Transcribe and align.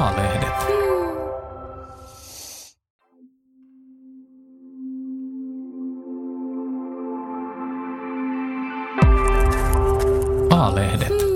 A-lehdet. 0.00 0.58
A-lehdet. 10.50 11.29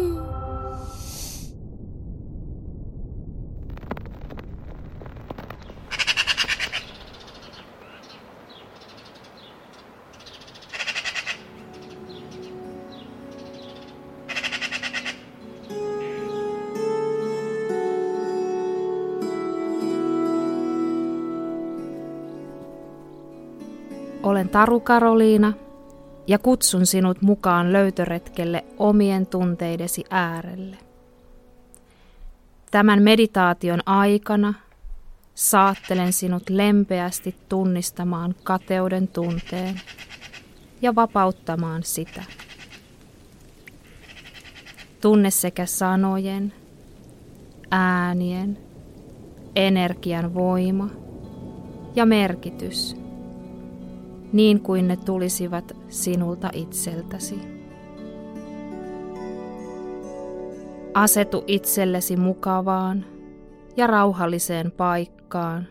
Olen 24.25 24.49
Taru 24.49 24.81
Karoliina 24.81 25.53
ja 26.27 26.39
kutsun 26.39 26.87
sinut 26.87 27.23
mukaan 27.23 27.73
löytöretkelle 27.73 28.65
omien 28.79 29.27
tunteidesi 29.27 30.05
äärelle. 30.11 30.77
Tämän 32.71 33.03
meditaation 33.03 33.81
aikana 33.87 34.55
saattelen 35.35 36.13
sinut 36.13 36.51
lempeästi 36.51 37.37
tunnistamaan 37.49 38.35
kateuden 38.43 39.09
tunteen 39.09 39.81
ja 40.83 40.95
vapauttamaan 40.95 41.83
sitä. 41.83 42.23
Tunne 45.01 45.31
sekä 45.31 45.67
sanojen, 45.67 46.53
äänien, 47.71 48.59
energian 49.57 50.35
voima 50.35 50.89
ja 51.97 52.07
merkitys– 52.07 52.97
niin 54.35 54.61
kuin 54.61 54.89
ne 54.89 54.97
tulisivat 54.97 55.73
sinulta 55.89 56.51
itseltäsi. 56.53 57.39
Asetu 60.95 61.45
itsellesi 61.47 62.17
mukavaan 62.17 63.05
ja 63.77 63.87
rauhalliseen 63.87 64.73
paikkaan, 64.73 65.67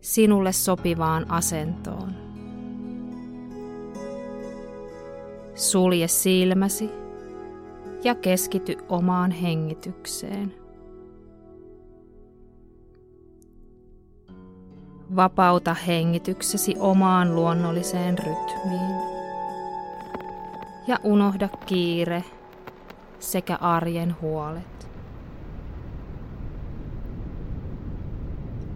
sinulle 0.00 0.52
sopivaan 0.52 1.30
asentoon. 1.30 2.12
Sulje 5.54 6.08
silmäsi 6.08 6.90
ja 8.04 8.14
keskity 8.14 8.76
omaan 8.88 9.30
hengitykseen. 9.30 10.61
Vapauta 15.16 15.74
hengityksesi 15.74 16.74
omaan 16.78 17.34
luonnolliseen 17.34 18.18
rytmiin. 18.18 18.96
Ja 20.86 20.98
unohda 21.04 21.48
kiire 21.66 22.24
sekä 23.18 23.56
arjen 23.56 24.16
huolet. 24.20 24.90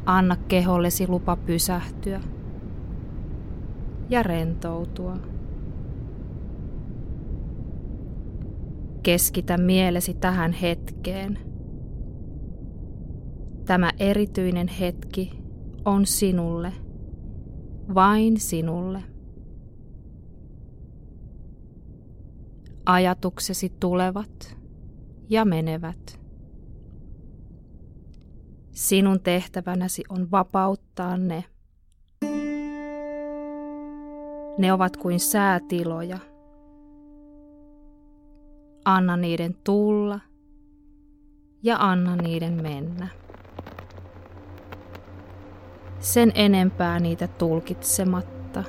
Anna 0.07 0.37
kehollesi 0.49 1.09
lupa 1.09 1.37
pysähtyä 1.37 2.21
ja 4.09 4.23
rentoutua. 4.23 5.17
Keskitä 9.03 9.59
mielesi 9.59 10.15
tähän 10.15 10.53
hetkeen. 10.53 11.39
Tämä 13.65 13.91
erityinen 13.99 14.69
hetki 14.69 15.46
on 15.87 16.07
sinulle, 16.07 16.73
vain 17.95 18.41
sinulle. 18.41 19.03
Ajatuksesi 22.87 23.73
tulevat 23.81 24.57
ja 25.29 25.45
menevät. 25.45 26.21
Sinun 28.71 29.21
tehtävänäsi 29.21 30.05
on 30.09 30.31
vapauttaa 30.31 31.17
ne. 31.17 31.45
Ne 34.59 34.73
ovat 34.73 34.97
kuin 34.97 35.21
säätiloja. 35.21 36.19
Anna 38.85 39.17
niiden 39.17 39.57
tulla 39.65 40.21
ja 41.63 41.77
anna 41.81 42.17
niiden 42.17 42.63
mennä 42.63 43.09
sen 46.01 46.33
enempää 46.35 47.01
niitä 47.01 47.29
tulkitsematta. 47.29 48.65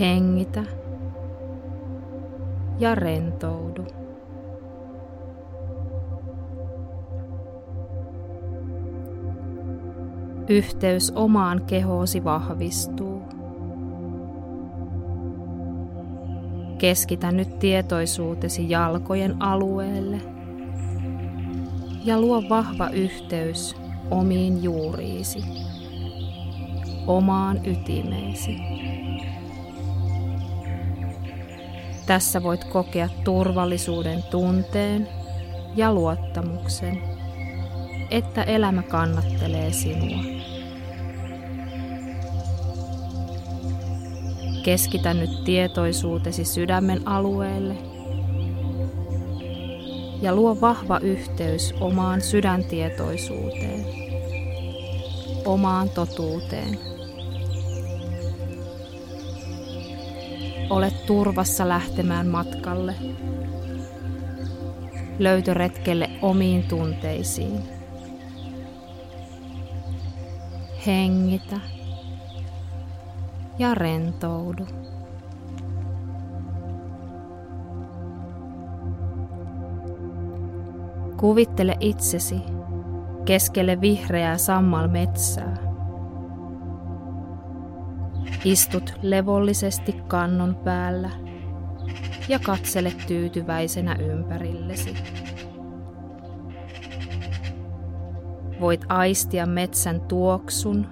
Hengitä 0.00 0.64
ja 2.78 2.94
rentoudu. 2.94 3.86
Yhteys 10.48 11.12
omaan 11.14 11.62
kehoosi 11.66 12.24
vahvistuu. 12.24 13.22
Keskitä 16.78 17.32
nyt 17.32 17.58
tietoisuutesi 17.58 18.70
jalkojen 18.70 19.42
alueelle– 19.42 20.20
ja 22.08 22.20
luo 22.20 22.48
vahva 22.48 22.88
yhteys 22.88 23.76
omiin 24.10 24.62
juuriisi, 24.62 25.44
omaan 27.06 27.60
ytimeesi. 27.66 28.56
Tässä 32.06 32.42
voit 32.42 32.64
kokea 32.64 33.08
turvallisuuden 33.24 34.22
tunteen 34.22 35.08
ja 35.76 35.94
luottamuksen, 35.94 37.02
että 38.10 38.42
elämä 38.42 38.82
kannattelee 38.82 39.72
sinua. 39.72 40.24
Keskitä 44.62 45.14
nyt 45.14 45.44
tietoisuutesi 45.44 46.44
sydämen 46.44 47.08
alueelle 47.08 47.97
ja 50.22 50.34
luo 50.34 50.60
vahva 50.60 50.98
yhteys 50.98 51.74
omaan 51.80 52.20
sydäntietoisuuteen, 52.20 53.84
omaan 55.44 55.90
totuuteen. 55.90 56.78
Olet 60.70 61.06
turvassa 61.06 61.68
lähtemään 61.68 62.26
matkalle, 62.26 62.94
löytöretkelle 65.18 66.10
omiin 66.22 66.62
tunteisiin. 66.62 67.62
Hengitä 70.86 71.60
ja 73.58 73.74
rentoudu. 73.74 74.66
Kuvittele 81.20 81.76
itsesi 81.80 82.42
keskelle 83.24 83.80
vihreää 83.80 84.38
sammalmetsää. 84.38 85.56
Istut 88.44 88.94
levollisesti 89.02 89.92
kannon 89.92 90.56
päällä 90.56 91.10
ja 92.28 92.38
katsele 92.38 92.92
tyytyväisenä 93.06 93.94
ympärillesi. 93.94 94.94
Voit 98.60 98.84
aistia 98.88 99.46
metsän 99.46 100.00
tuoksun 100.00 100.86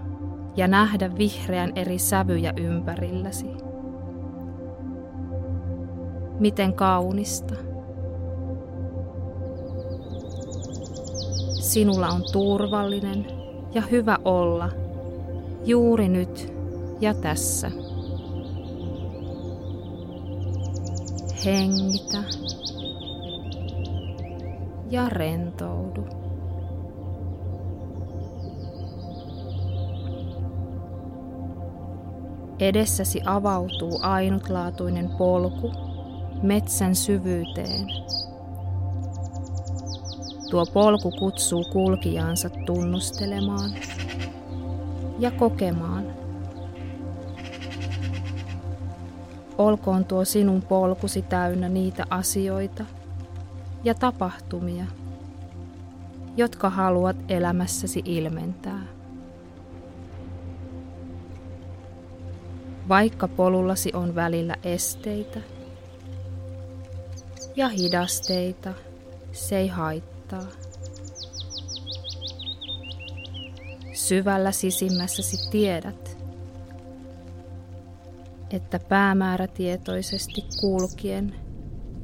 ja 0.57 0.69
nähdä 0.69 1.17
vihreän 1.19 1.73
eri 1.75 1.99
sävyjä 1.99 2.53
ympärilläsi. 2.57 3.51
Miten 6.41 6.73
kaunista. 6.75 7.55
Sinulla 11.67 12.09
on 12.09 12.25
turvallinen 12.33 13.27
ja 13.75 13.83
hyvä 13.83 14.19
olla 14.25 14.71
juuri 15.65 16.09
nyt 16.09 16.53
ja 17.01 17.15
tässä. 17.15 17.71
Hengitä 21.45 22.19
ja 24.91 25.09
rentoudu. 25.09 26.07
Edessäsi 32.59 33.21
avautuu 33.25 33.99
ainutlaatuinen 34.03 35.09
polku 35.09 35.73
metsän 36.43 36.95
syvyyteen 36.95 37.87
Tuo 40.51 40.67
polku 40.67 41.11
kutsuu 41.11 41.65
kulkijaansa 41.65 42.51
tunnustelemaan 42.51 43.71
ja 45.19 45.31
kokemaan. 45.31 46.07
Olkoon 49.59 50.05
tuo 50.05 50.25
sinun 50.25 50.63
polkusi 50.63 51.23
täynnä 51.23 51.69
niitä 51.69 52.05
asioita 52.11 52.85
ja 53.85 53.95
tapahtumia, 53.95 54.85
jotka 56.37 56.71
haluat 56.71 57.17
elämässäsi 57.29 58.03
ilmentää. 58.05 58.83
Vaikka 62.89 63.29
polullasi 63.29 63.91
on 63.95 64.15
välillä 64.15 64.57
esteitä 64.65 65.41
ja 67.57 67.69
hidasteita, 67.69 68.73
se 69.33 69.59
ei 69.59 69.69
haittaa. 69.69 70.16
Syvällä 73.93 74.53
sisimmässäsi 74.53 75.51
tiedät, 75.51 76.19
että 78.51 78.79
päämäärätietoisesti 78.79 80.45
kulkien 80.61 81.35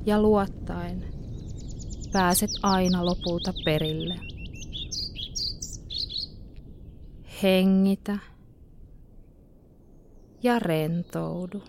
ja 0.06 0.22
luottaen 0.22 1.04
pääset 2.12 2.50
aina 2.62 3.06
lopulta 3.06 3.52
perille. 3.64 4.14
Hengitä 7.42 8.18
ja 10.42 10.58
rentoudu. 10.58 11.62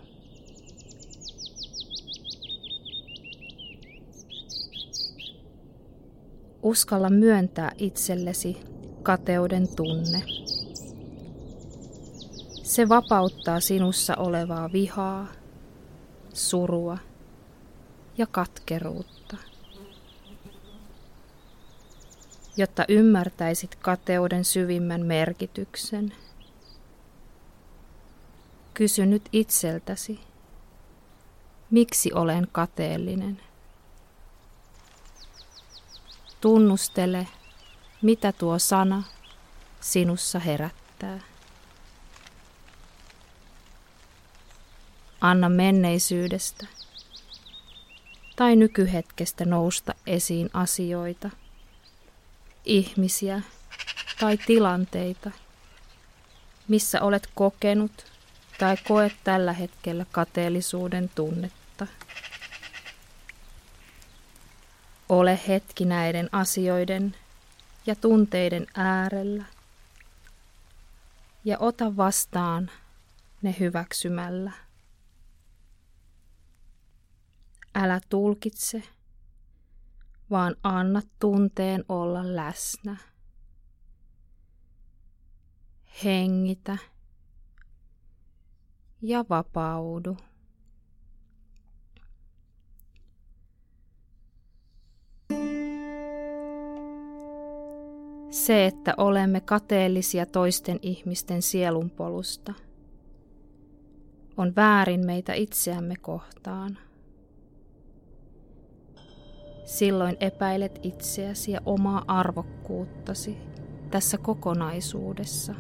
Uskalla 6.64 7.10
myöntää 7.10 7.72
itsellesi 7.78 8.58
kateuden 9.04 9.68
tunne. 9.76 10.24
Se 12.64 12.90
vapauttaa 12.90 13.60
sinussa 13.60 14.16
olevaa 14.16 14.72
vihaa, 14.74 15.28
surua 16.34 16.98
ja 18.18 18.28
katkeruutta. 18.28 19.38
Jotta 22.58 22.86
ymmärtäisit 22.90 23.76
kateuden 23.76 24.46
syvimmän 24.46 25.06
merkityksen, 25.06 26.14
kysy 28.74 29.06
nyt 29.06 29.30
itseltäsi, 29.32 30.20
miksi 31.72 32.14
olen 32.14 32.48
kateellinen. 32.52 33.42
Tunnustele, 36.44 37.28
mitä 38.02 38.32
tuo 38.32 38.60
sana 38.60 39.04
sinussa 39.82 40.40
herättää. 40.40 41.20
Anna 45.22 45.50
menneisyydestä 45.50 46.68
tai 48.36 48.56
nykyhetkestä 48.56 49.46
nousta 49.46 49.96
esiin 50.08 50.50
asioita, 50.54 51.30
ihmisiä 52.66 53.42
tai 54.20 54.38
tilanteita, 54.38 55.32
missä 56.68 57.02
olet 57.02 57.30
kokenut 57.36 58.06
tai 58.60 58.78
koet 58.88 59.14
tällä 59.24 59.54
hetkellä 59.54 60.06
kateellisuuden 60.12 61.12
tunnetta. 61.16 61.88
Ole 65.10 65.40
hetki 65.48 65.86
näiden 65.86 66.30
asioiden 66.32 67.16
ja 67.86 67.96
tunteiden 67.96 68.68
äärellä 68.76 69.46
ja 71.46 71.60
ota 71.60 71.98
vastaan 71.98 72.72
ne 73.42 73.56
hyväksymällä. 73.60 74.52
Älä 77.76 78.02
tulkitse, 78.10 78.84
vaan 80.30 80.56
anna 80.64 81.02
tunteen 81.20 81.86
olla 81.90 82.36
läsnä. 82.36 82.98
Hengitä 86.04 86.78
ja 89.02 89.26
vapaudu. 89.30 90.18
Se, 98.34 98.66
että 98.66 98.94
olemme 98.98 99.42
kateellisia 99.42 100.26
toisten 100.26 100.80
ihmisten 100.82 101.42
sielunpolusta, 101.42 102.54
on 104.38 104.56
väärin 104.56 105.06
meitä 105.06 105.34
itseämme 105.34 105.96
kohtaan. 106.02 106.78
Silloin 109.66 110.18
epäilet 110.20 110.80
itseäsi 110.84 111.52
ja 111.52 111.62
omaa 111.66 112.04
arvokkuuttasi 112.08 113.38
tässä 113.92 114.18
kokonaisuudessa. 114.18 115.56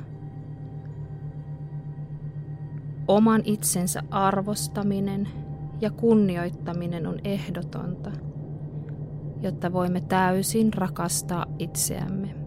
Oman 3.07 3.41
itsensä 3.45 4.03
arvostaminen 4.11 5.27
ja 5.81 5.91
kunnioittaminen 5.91 7.07
on 7.07 7.19
ehdotonta, 7.23 8.11
jotta 9.41 9.73
voimme 9.73 10.01
täysin 10.01 10.73
rakastaa 10.73 11.45
itseämme. 11.59 12.42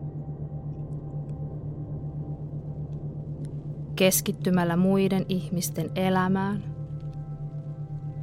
Keskittymällä 3.97 4.77
muiden 4.77 5.27
ihmisten 5.29 5.91
elämään, 5.95 6.65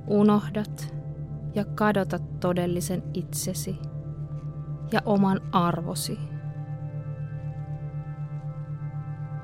unohdat 0.08 0.94
ja 1.56 1.66
kadotat 1.66 2.40
todellisen 2.40 3.04
itsesi 3.14 3.80
ja 4.92 5.02
oman 5.06 5.42
arvosi. 5.52 6.20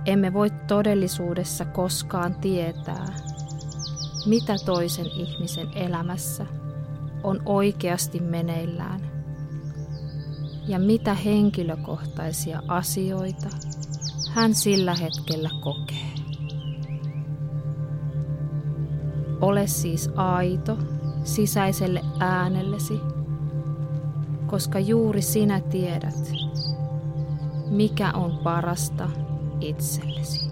Emme 0.06 0.34
voi 0.34 0.50
todellisuudessa 0.68 1.66
koskaan 1.66 2.36
tietää, 2.36 3.06
mitä 4.26 4.54
toisen 4.66 5.06
ihmisen 5.06 5.68
elämässä 5.76 6.46
on 7.24 7.42
oikeasti 7.46 8.20
meneillään 8.20 9.02
ja 10.68 10.80
mitä 10.80 11.14
henkilökohtaisia 11.14 12.62
asioita 12.68 13.50
hän 14.30 14.56
sillä 14.56 14.96
hetkellä 14.96 15.50
kokee. 15.62 16.09
Ole 19.42 19.68
siis 19.68 20.10
aito 20.16 20.78
sisäiselle 21.24 22.02
äänellesi, 22.20 23.00
koska 24.48 24.80
juuri 24.80 25.22
sinä 25.22 25.60
tiedät, 25.60 26.32
mikä 27.70 28.12
on 28.14 28.38
parasta 28.38 29.10
itsellesi. 29.62 30.50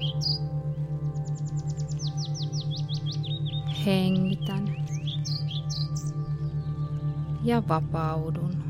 Hengitän 3.86 4.76
ja 7.44 7.64
vapaudun. 7.68 8.67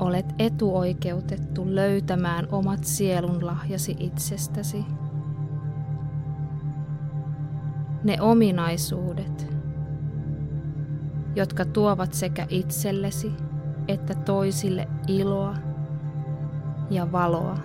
Olet 0.00 0.34
etuoikeutettu 0.38 1.74
löytämään 1.74 2.48
omat 2.52 2.84
sielunlahjasi 2.84 3.96
itsestäsi. 3.98 4.84
Ne 8.04 8.20
ominaisuudet, 8.20 9.56
jotka 11.36 11.64
tuovat 11.64 12.12
sekä 12.12 12.46
itsellesi 12.48 13.32
että 13.88 14.14
toisille 14.14 14.88
iloa 15.08 15.54
ja 16.90 17.12
valoa. 17.12 17.58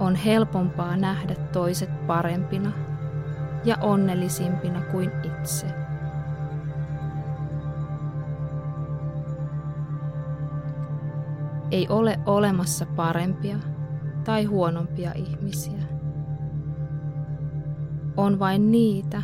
On 0.00 0.14
helpompaa 0.14 0.96
nähdä 0.96 1.34
toiset 1.34 2.06
parempina 2.06 2.72
ja 3.64 3.76
onnellisimpina 3.80 4.80
kuin 4.80 5.10
itse. 5.24 5.79
Ei 11.70 11.88
ole 11.88 12.18
olemassa 12.26 12.86
parempia 12.86 13.56
tai 14.24 14.44
huonompia 14.44 15.12
ihmisiä. 15.14 15.82
On 18.16 18.38
vain 18.38 18.70
niitä, 18.70 19.22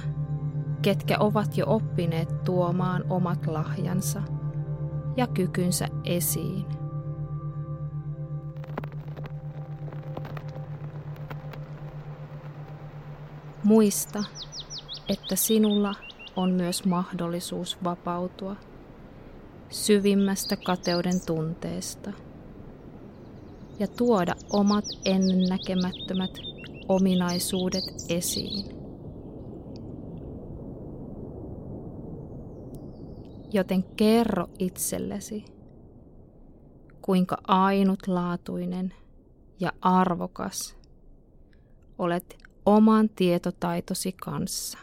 ketkä 0.83 1.17
ovat 1.21 1.57
jo 1.57 1.65
oppineet 1.69 2.45
tuomaan 2.45 3.05
omat 3.11 3.47
lahjansa 3.47 4.23
ja 5.17 5.27
kykynsä 5.27 5.89
esiin. 6.05 6.67
Muista, 13.65 14.25
että 15.09 15.37
sinulla 15.37 15.93
on 16.37 16.51
myös 16.51 16.85
mahdollisuus 16.85 17.85
vapautua 17.85 18.57
syvimmästä 19.71 20.57
kateuden 20.57 21.21
tunteesta 21.27 22.13
ja 23.79 23.87
tuoda 23.87 24.35
omat 24.53 24.85
ennennäkemättömät 25.05 26.31
ominaisuudet 26.89 27.85
esiin. 28.09 28.77
Joten 33.53 33.83
kerro 33.83 34.49
itsellesi, 34.59 35.45
kuinka 37.03 37.39
ainutlaatuinen 37.47 38.95
ja 39.61 39.73
arvokas 39.81 40.77
olet 41.99 42.39
oman 42.67 43.09
tietotaitosi 43.09 44.13
kanssa. 44.13 44.79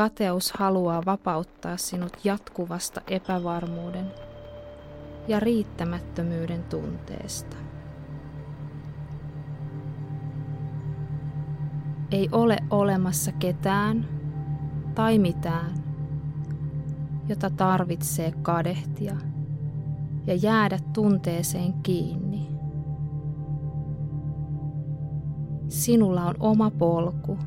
Kateus 0.00 0.52
haluaa 0.52 1.02
vapauttaa 1.06 1.76
sinut 1.76 2.12
jatkuvasta 2.24 3.00
epävarmuuden 3.08 4.06
ja 5.28 5.40
riittämättömyyden 5.40 6.62
tunteesta. 6.62 7.56
Ei 12.10 12.28
ole 12.32 12.58
olemassa 12.70 13.32
ketään 13.32 14.08
tai 14.94 15.18
mitään, 15.18 15.74
jota 17.28 17.50
tarvitsee 17.50 18.32
kadehtia 18.42 19.16
ja 20.26 20.34
jäädä 20.34 20.78
tunteeseen 20.92 21.72
kiinni. 21.72 22.48
Sinulla 25.68 26.24
on 26.24 26.34
oma 26.40 26.70
polku, 26.70 27.38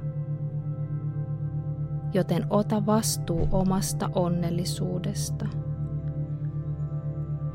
joten 2.13 2.45
ota 2.49 2.85
vastuu 2.85 3.47
omasta 3.51 4.09
onnellisuudesta 4.15 5.45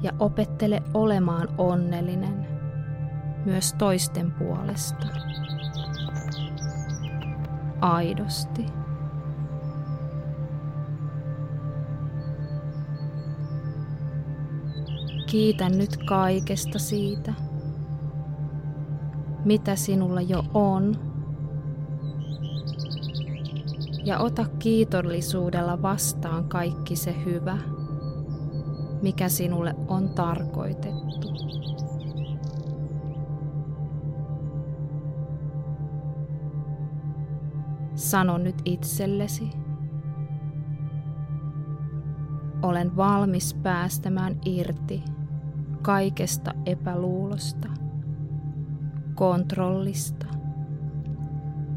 ja 0.02 0.12
opettele 0.18 0.82
olemaan 0.94 1.48
onnellinen 1.58 2.46
myös 3.44 3.72
toisten 3.72 4.32
puolesta 4.32 5.06
aidosti. 7.80 8.66
Kiitän 15.26 15.72
nyt 15.78 15.96
kaikesta 15.96 16.78
siitä, 16.78 17.34
mitä 19.44 19.76
sinulla 19.76 20.20
jo 20.20 20.42
on. 20.54 20.96
Ja 24.08 24.18
ota 24.18 24.44
kiitollisuudella 24.58 25.82
vastaan 25.82 26.48
kaikki 26.48 26.96
se 26.96 27.14
hyvä, 27.24 27.58
mikä 29.02 29.28
sinulle 29.28 29.74
on 29.88 30.08
tarkoitettu. 30.08 31.28
Sano 37.94 38.38
nyt 38.38 38.62
itsellesi. 38.64 39.50
Olen 42.62 42.96
valmis 42.96 43.54
päästämään 43.54 44.40
irti 44.44 45.04
kaikesta 45.82 46.54
epäluulosta, 46.66 47.68
kontrollista 49.14 50.26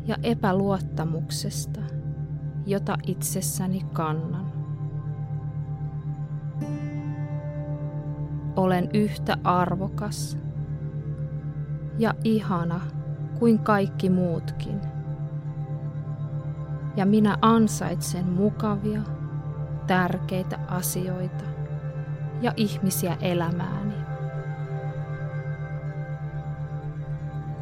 ja 0.08 0.16
epäluottamuksesta, 0.24 1.82
jota 2.66 2.98
itsessäni 3.08 3.82
kannan. 3.94 4.52
Olen 8.56 8.90
yhtä 8.94 9.38
arvokas 9.44 10.38
ja 11.98 12.14
ihana 12.24 12.82
kuin 13.40 13.60
kaikki 13.60 14.10
muutkin 14.10 14.82
ja 16.96 17.06
minä 17.06 17.38
ansaitsen 17.42 18.30
mukavia, 18.30 19.02
tärkeitä 19.88 20.60
asioita 20.68 21.44
ja 22.42 22.54
ihmisiä 22.58 23.18
elämääni. 23.22 23.94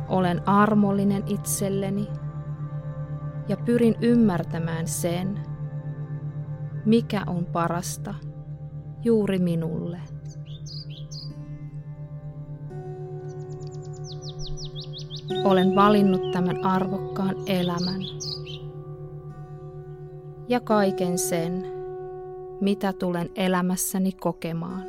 Olen 0.08 0.50
armollinen 0.50 1.24
itselleni 1.27 2.08
ja 3.50 3.58
pyrin 3.58 3.96
ymmärtämään 4.01 4.88
sen, 4.88 5.39
mikä 6.86 7.24
on 7.27 7.46
parasta 7.46 8.13
juuri 9.03 9.39
minulle. 9.39 10.00
Olen 15.44 15.75
valinnut 15.75 16.32
tämän 16.32 16.65
arvokkaan 16.65 17.36
elämän 17.48 18.01
ja 20.48 20.60
kaiken 20.60 21.18
sen, 21.18 21.65
mitä 22.62 22.94
tulen 22.94 23.29
elämässäni 23.36 24.12
kokemaan. 24.12 24.84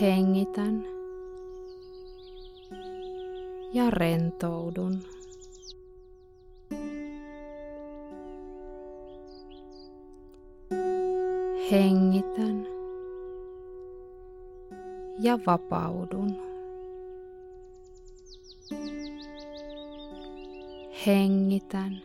Hengitän 0.00 0.84
ja 3.72 3.90
rentoudun. 3.90 4.98
Hengitän 11.70 12.66
ja 15.18 15.38
vapaudun. 15.46 16.50
hengitän 21.06 22.02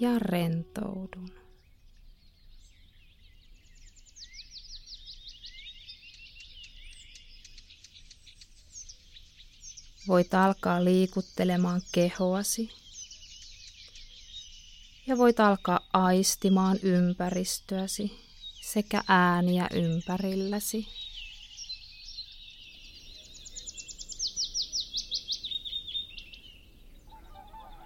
ja 0.00 0.18
rentoudun. 0.18 1.41
Voit 10.08 10.34
alkaa 10.34 10.84
liikuttelemaan 10.84 11.82
kehoasi 11.92 12.70
ja 15.06 15.18
voit 15.18 15.40
alkaa 15.40 15.80
aistimaan 15.92 16.78
ympäristöäsi 16.82 18.20
sekä 18.60 19.02
ääniä 19.08 19.68
ympärilläsi. 19.74 20.88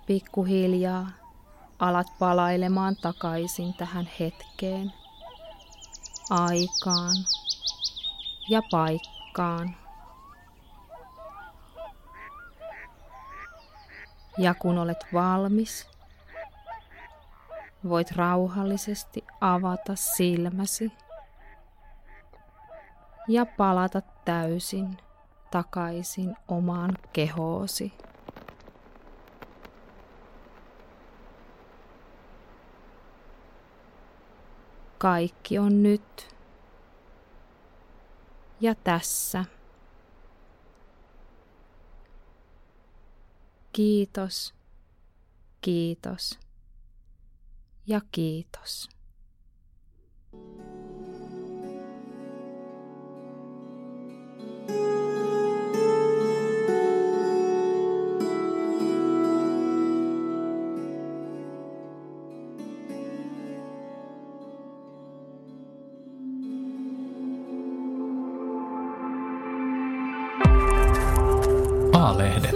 Pikkuhiljaa 0.06 1.10
alat 1.78 2.06
palailemaan 2.18 2.96
takaisin 2.96 3.74
tähän 3.74 4.10
hetkeen, 4.20 4.92
aikaan 6.30 7.16
ja 8.48 8.62
paikkaan. 8.70 9.85
Ja 14.38 14.54
kun 14.54 14.78
olet 14.78 15.06
valmis, 15.12 15.88
voit 17.88 18.12
rauhallisesti 18.12 19.24
avata 19.40 19.96
silmäsi 19.96 20.92
ja 23.28 23.46
palata 23.46 24.02
täysin 24.24 24.96
takaisin 25.50 26.36
omaan 26.48 26.98
kehoosi. 27.12 27.92
Kaikki 34.98 35.58
on 35.58 35.82
nyt 35.82 36.36
ja 38.60 38.74
tässä. 38.74 39.44
Kiitos, 43.76 44.54
kiitos 45.60 46.38
ja 47.86 48.00
kiitos. 48.12 48.88
Maalehdet. 71.92 72.55